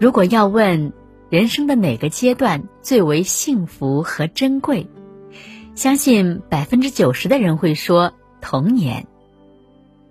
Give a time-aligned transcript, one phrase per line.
[0.00, 0.94] 如果要问
[1.28, 4.88] 人生的哪个阶段最为幸福和珍贵，
[5.74, 9.06] 相信百分之九十的人会说童年。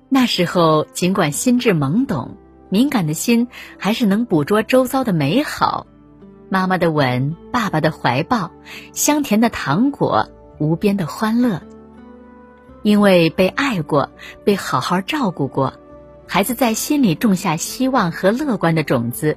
[0.09, 2.37] 那时候，尽管心智懵懂，
[2.69, 3.47] 敏感的心
[3.79, 5.87] 还是能捕捉周遭的美好。
[6.49, 8.51] 妈妈的吻，爸爸的怀抱，
[8.93, 10.29] 香甜的糖果，
[10.59, 11.61] 无边的欢乐。
[12.83, 14.11] 因为被爱过，
[14.43, 15.73] 被好好照顾过，
[16.31, 19.35] 孩子在心里种下希望和乐观的种子，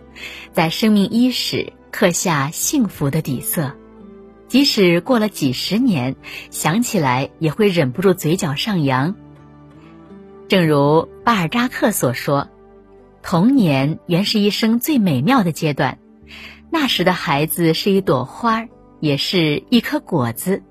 [0.53, 3.73] 在生命伊始刻下幸福的底色。
[4.47, 6.17] 即使过了几十年，
[6.51, 9.15] 想起来也会忍不住嘴角上扬。
[10.49, 12.51] 正如巴尔扎克所说
[13.25, 15.99] ：“童年原是一生最美妙的阶段，
[16.71, 18.67] 那时的孩子是一朵花，
[19.01, 20.63] 也是一颗果子，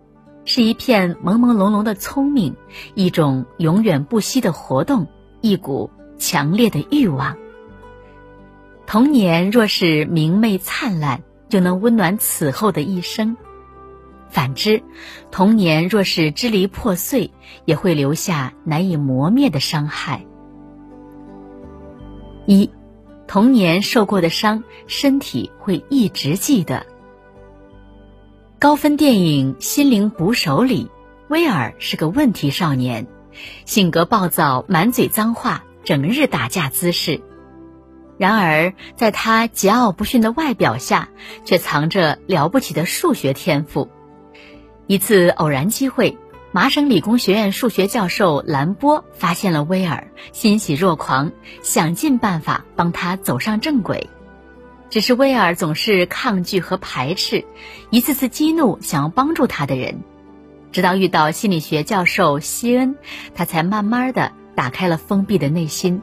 [0.45, 2.55] 是一片朦朦胧胧的聪明，
[2.94, 5.08] 一种永远不息的活动，
[5.41, 5.89] 一股
[6.21, 7.35] 强烈的欲望。
[8.85, 13.36] 童年若是明媚灿烂，就能温暖此后的一生。”
[14.30, 14.81] 反之，
[15.30, 17.31] 童年若是支离破碎，
[17.66, 20.25] 也会留下难以磨灭的伤害。
[22.45, 22.69] 一，
[23.27, 26.86] 童年受过的伤，身体会一直记得。
[28.58, 30.89] 高分电影《心灵捕手》里，
[31.27, 33.08] 威尔是个问题少年，
[33.66, 37.21] 性格暴躁，满嘴脏话，整日打架滋事。
[38.17, 41.09] 然而，在他桀骜不驯的外表下，
[41.43, 43.89] 却藏着了不起的数学天赋。
[44.85, 46.17] 一次偶然机会，
[46.52, 51.31] 麻省理工学院数学教授兰波发现了威尔，欣喜若狂，
[51.63, 54.09] 想尽办法帮他走上正轨。
[54.89, 57.45] 只是威尔总是抗拒和排斥，
[57.89, 60.03] 一次次激怒想要帮助他的人。
[60.73, 62.97] 直到遇到心理学教授西恩，
[63.33, 66.02] 他才慢慢的打开了封闭的内心。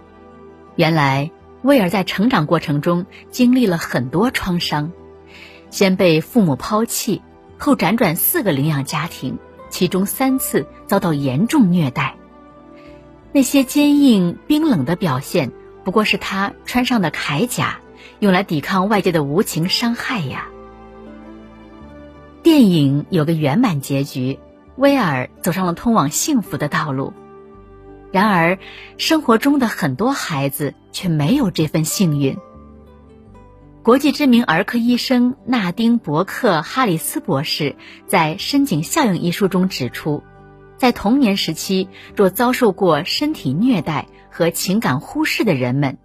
[0.76, 1.30] 原来，
[1.62, 4.92] 威尔在成长过程中经历了很多创伤，
[5.70, 7.22] 先被父母抛弃。
[7.60, 9.36] 后辗转四个领养家庭，
[9.68, 12.14] 其中三次遭到严重虐待。
[13.32, 15.50] 那些坚硬冰冷的表现，
[15.82, 17.80] 不过是他穿上的铠甲，
[18.20, 20.48] 用来抵抗外界的无情伤害呀。
[22.44, 24.38] 电影有个圆满结局，
[24.76, 27.12] 威尔走上了通往幸福的道路。
[28.10, 28.58] 然而，
[28.96, 32.36] 生活中的很多孩子却没有这份幸运。
[33.82, 37.76] 国际知名儿科医生纳丁·伯克·哈里斯博士
[38.06, 40.22] 在《深井效应》一书中指出，
[40.76, 45.98] 在童年时期若遭受过身体虐待和情感忽视的人们，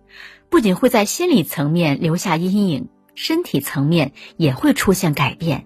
[0.50, 5.66] 不仅会在心理层面留下阴影，身体层面也会出现改变。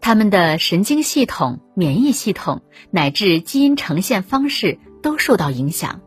[0.00, 6.00] 他们的神经系统、免疫系统乃至基因呈现方式都受到影响，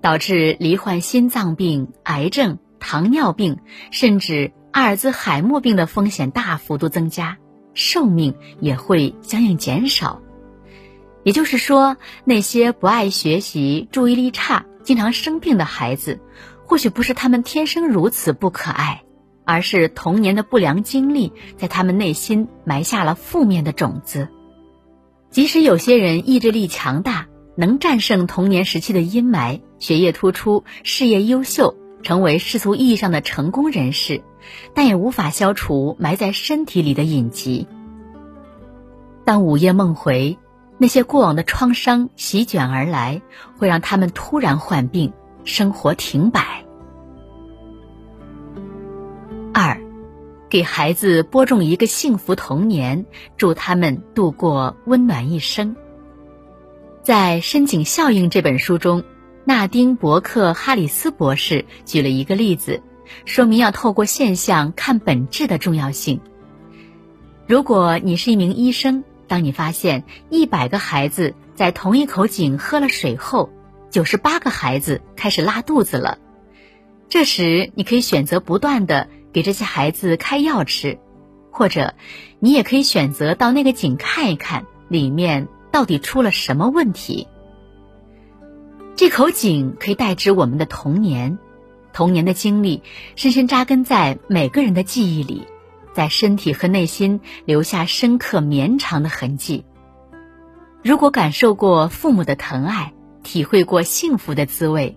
[0.00, 2.58] 导致罹患心脏病、癌症。
[2.80, 3.60] 糖尿病
[3.92, 7.38] 甚至阿尔兹海默病的风险大幅度增加，
[7.74, 10.20] 寿命也会相应减少。
[11.22, 16.20] 也就是说，那些不爱学习、注意力差、经常生病的孩子，
[16.66, 19.04] 或许不是他们天生如此不可爱，
[19.46, 24.28] 而是童年的不良经历在他们内心埋下了负面的种子。
[25.30, 31.76] 即使有些人意志力强大，能战胜童年时期的阴霾，学业突出，事业优秀。
[32.02, 34.20] 成为世俗意义上的成功人士，
[34.74, 37.66] 但也无法消除埋在身体里的隐疾。
[39.24, 40.36] 当午夜梦回，
[40.76, 43.22] 那些过往的创伤席卷而来，
[43.56, 46.66] 会让他们突然患病，生活停摆。
[49.54, 49.80] 二，
[50.50, 53.06] 给孩子播种一个幸福童年，
[53.38, 55.74] 祝他们度过温暖一生。
[57.04, 59.04] 在《深井效应》这本书中。
[59.44, 62.82] 纳丁·伯克·哈里斯博士举了一个例子，
[63.26, 66.18] 说明要透过现象看本质的重要性。
[67.46, 73.50] 如果你是一名医生，当你发现一百个孩子在同一口井喝了水后，
[73.90, 76.16] 九十八个孩子开始拉肚子了，
[77.10, 80.98] 这时你可以选择不断的给这些孩子开药吃，
[81.50, 81.92] 或者
[82.40, 87.26] 你也可以选择到那个井看一看，里面到底出了什么问题。
[88.94, 91.36] 这口井可以代指我们的童年，
[91.92, 92.84] 童年的经历
[93.16, 95.48] 深深扎根在每个人的记忆里，
[95.92, 99.64] 在身体和内心留下深刻绵长的痕迹。
[100.84, 102.92] 如果感受过父母的疼爱，
[103.24, 104.96] 体会过幸福的滋味，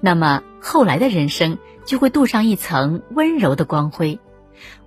[0.00, 4.20] 那么后来的人生就会镀上一层温柔的光辉，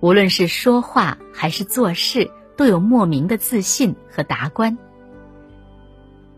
[0.00, 4.78] 无论是说话还是做事，都有莫名的自信和达观。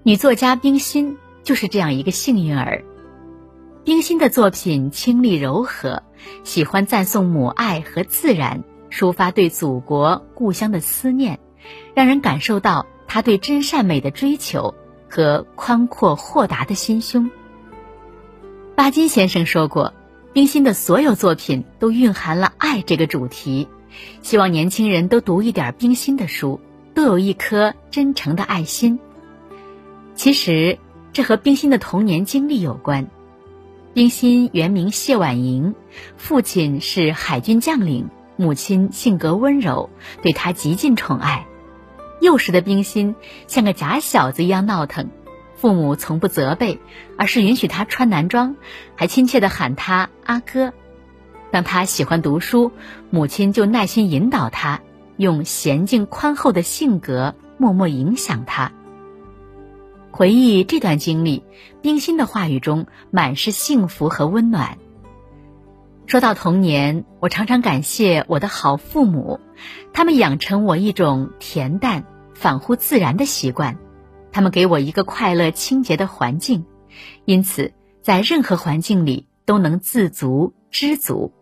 [0.08, 1.18] 女作家冰心。
[1.44, 2.82] 就是这样一个幸运儿，
[3.84, 6.02] 冰心的作品清丽柔和，
[6.44, 11.38] 喜欢赞颂母爱和自然，抒发对祖国故乡的思念，
[11.94, 14.74] 让人感受到她对真善美的追求
[15.10, 17.30] 和宽阔豁达的心胸。
[18.76, 19.92] 巴金先生说过，
[20.32, 23.68] 冰心的所有作品都蕴含了爱这个主题，
[24.22, 26.62] 希望年轻人都读一点冰心的书，
[26.94, 28.98] 都有一颗真诚的爱心。
[30.18, 30.80] 其实，
[31.12, 33.06] 这和冰心的童年经历有关。
[33.94, 35.76] 冰心原名谢婉莹，
[36.16, 41.46] 父亲是海军将领，母亲性格温柔，对她极尽宠爱。
[42.20, 43.14] 幼时的冰心
[43.46, 45.08] 像个假小子一样闹腾，
[45.54, 46.80] 父母从不责备，
[47.16, 48.56] 而是允许他穿男装，
[48.96, 50.72] 还亲切地喊他阿哥。
[51.52, 52.72] 当他喜欢读书，
[53.10, 54.80] 母亲就耐心引导他，
[55.16, 58.72] 用娴静宽厚的性格默默影响他。
[60.10, 61.44] 回忆这段经历，
[61.82, 64.78] 冰心的话语中满是幸福和温暖。
[66.06, 69.40] 说到童年，我常常感谢我的好父母，
[69.92, 73.78] 他们养成我一种恬淡、反乎自然的习惯，
[74.32, 76.64] 他们给我一个快乐、清洁的环境，
[77.26, 81.32] 因此在任何环境里都能自足、知足。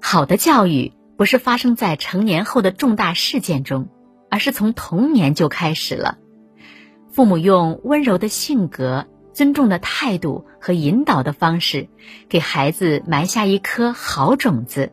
[0.00, 3.88] 好的教育不是发生在成年后的重大事件中，
[4.30, 6.18] 而是从童年就开始了。
[7.16, 11.88] 父母用温柔的性格、尊重的态度和引导的方式，
[12.28, 14.92] 给孩子埋下一颗好种子，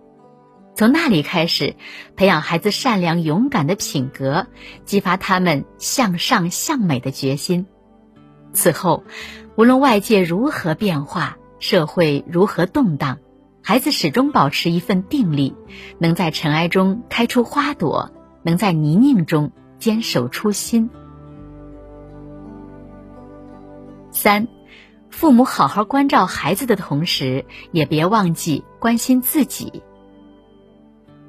[0.74, 1.76] 从那里开始，
[2.16, 4.48] 培养孩子善良勇敢的品格，
[4.86, 7.66] 激发他们向上向美的决心。
[8.54, 9.04] 此后，
[9.58, 13.18] 无论外界如何变化，社会如何动荡，
[13.62, 15.58] 孩子始终保持一份定力，
[16.00, 18.12] 能在尘埃中开出花朵，
[18.44, 20.90] 能在泥泞中坚守初心。
[24.24, 24.48] 三，
[25.10, 27.44] 父母好好关照孩子的同时，
[27.74, 29.84] 也别忘记关心自己。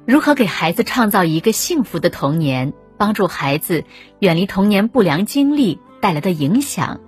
[0.05, 3.83] 如何给孩子创造一个幸福的童年，帮助孩子
[4.19, 7.01] 远离童年不良经历带来的影响？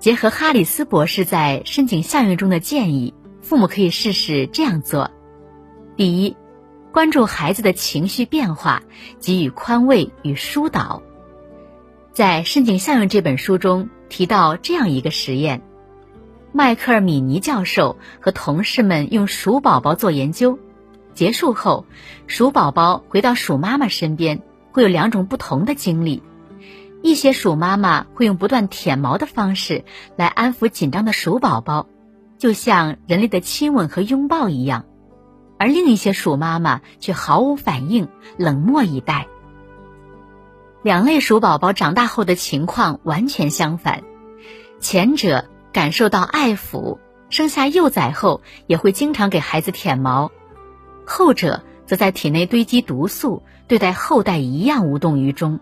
[0.00, 5.12] 结合哈里斯博士在深井效应中的建议，父母可以试试这样做：
[5.94, 6.36] 第一，
[6.92, 8.82] 关注孩子的情绪变化，
[9.20, 11.04] 给予宽慰与疏导。
[12.12, 13.90] 在《深井效应》这本书中。
[14.08, 15.62] 提到这样一个实验，
[16.52, 20.58] 迈克尔·米尼教授和同事们用鼠宝宝做研究，
[21.14, 21.84] 结束后，
[22.26, 24.42] 鼠宝宝回到鼠妈妈身边，
[24.72, 26.22] 会有两种不同的经历。
[27.02, 29.84] 一些鼠妈妈会用不断舔毛的方式
[30.16, 31.86] 来安抚紧张的鼠宝宝，
[32.38, 34.86] 就像人类的亲吻和拥抱一样，
[35.58, 38.08] 而另一些鼠妈妈却毫无反应，
[38.38, 39.28] 冷漠以待。
[40.86, 44.04] 两类鼠宝宝长大后的情况完全相反，
[44.78, 50.30] 前者感受到爱抚，生下幼崽后也会经常给孩子舔毛；
[51.04, 55.58] 后者则在体内堆积毒素，对待后代一样无动于衷。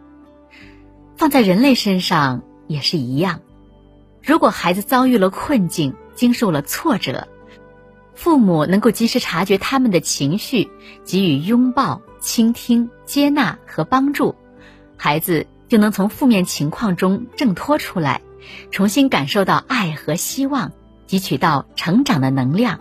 [1.16, 3.40] 放在人类身上也是一样，
[4.22, 7.28] 如果孩子遭遇了困境，经受了挫折，
[8.14, 10.68] 父母能够及时察觉他们的情绪，
[11.02, 14.34] 给予拥抱、倾听、接纳和帮助。
[14.96, 18.20] 孩子就能从负面情况中挣脱出来，
[18.70, 20.72] 重新感受到爱和希望，
[21.08, 22.80] 汲取到成长的能量，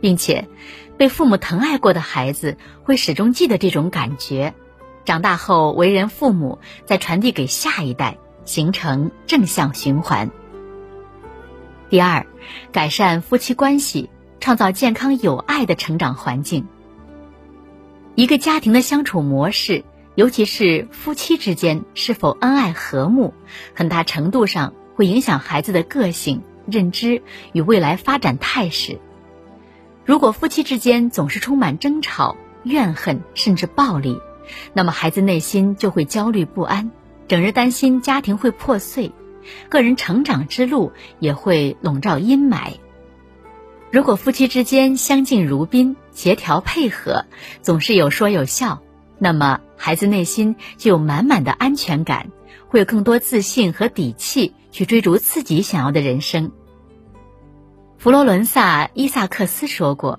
[0.00, 0.48] 并且，
[0.96, 4.54] 被父母疼爱过的孩子会始终记得这种感觉，
[5.04, 10.30] 长大后为人父母再传递给下一代，形成正向循环。
[11.88, 12.26] 第二，
[12.72, 14.10] 改善夫妻关系，
[14.40, 16.66] 创造健康有爱的成长环境。
[18.14, 19.84] 一个家庭的相处模式。
[20.14, 23.32] 尤其是夫妻之间是否恩爱和睦，
[23.74, 29.00] 很大程度上会影响孩子的个性、认知与未来发展态势。
[30.04, 34.20] 如果夫妻之间总是充满争吵、怨恨，甚至暴力，
[34.74, 36.90] 那么孩子内心就会焦虑不安，
[37.26, 39.12] 整日担心家庭会破碎，
[39.70, 42.74] 个人成长之路也会笼罩阴霾。
[43.90, 47.24] 如果夫妻之间相敬如宾、协调配合，
[47.62, 48.82] 总是有说有笑。
[49.24, 52.32] 那么，孩子内心就有满满的安全感，
[52.66, 56.50] 会有更多自信和底气去追逐自己想要的人生。
[57.98, 60.18] 佛罗伦萨·伊萨克斯说过：“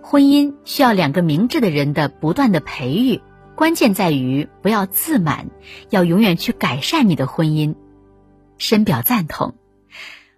[0.00, 3.20] 婚姻需要两个明智的人的不断的培育，
[3.54, 5.50] 关键在于不要自满，
[5.90, 7.74] 要永远去改善你的婚姻。”
[8.56, 9.56] 深表赞同。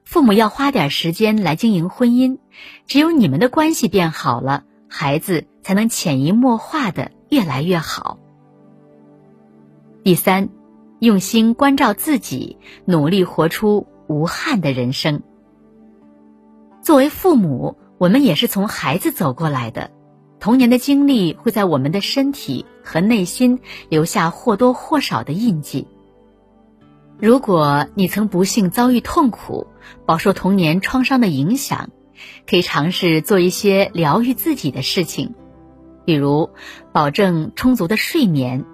[0.05, 2.39] 父母要花点时间来经营婚姻，
[2.89, 7.13] 只有你们的关系变好了，孩子才能潜移默化的。
[7.31, 8.19] 越来越好。
[10.03, 10.49] 第三，
[10.99, 15.23] 用心关照自己，努力活出无憾的人生。
[16.83, 19.91] 作为父母，我们也是从孩子走过来的，
[20.41, 25.87] 童年的经历会在我们的身体和内心留下或多或少的印记。
[27.19, 29.67] 如果你曾不幸遭遇痛苦，
[30.07, 31.91] 饱受童年创伤的影响，
[32.49, 35.35] 可以尝试做一些疗愈自己的事情，
[36.05, 36.51] 比如
[36.93, 38.65] 保证充足的睡眠，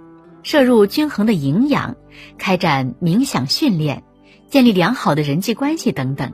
[0.42, 1.97] 摄入均衡的营养，
[2.38, 4.04] 开展冥想训练，
[4.49, 6.33] 建立良好的人际关系等等。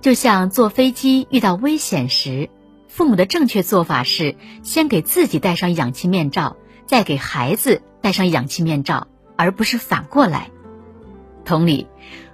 [0.00, 2.50] 就像坐飞机遇到危险时，
[2.88, 10.50] 父母的正确做法是先给自己戴上氧气面罩，再给孩子戴上氧气面罩，而不是反过来。
[11.44, 11.86] 同理，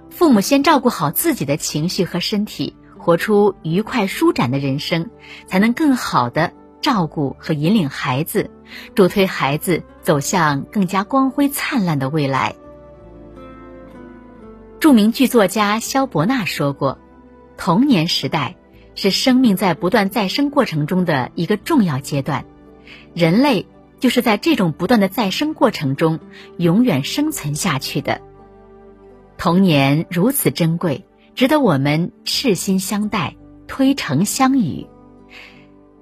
[0.09, 5.09] 父母先照顾好自己的情绪和身体，活出愉快舒展的人生，
[5.47, 8.49] 才能更好的照顾和引领孩子，
[8.95, 12.55] 助推孩子走向更加光辉灿烂的未来。
[14.79, 16.99] 著名剧作家萧伯纳说过
[17.57, 18.55] ：“童年时代
[18.95, 22.45] 是生命在不断再生过程中的一个重要阶段，
[23.13, 23.67] 人类
[23.99, 26.19] 就是在这种不断的再生过程中
[26.57, 28.21] 永远生存下去的。”
[29.37, 31.05] 童年如此珍贵，
[31.35, 33.35] 值得我们赤心相待、
[33.67, 34.87] 推诚相与。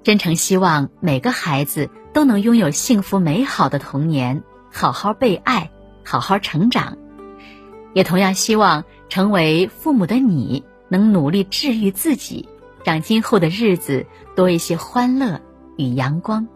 [0.02, 5.70] 真诚希望每个孩子都能拥有幸福美好的童年，好好被爱，
[6.04, 6.96] 好好成长。
[7.94, 12.48] 也同样希望成为父母的你能努力治愈自己，
[12.84, 15.40] 让今后的日子多一些欢乐
[15.76, 16.46] 与阳光。